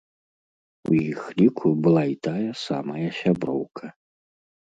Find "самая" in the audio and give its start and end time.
2.65-3.05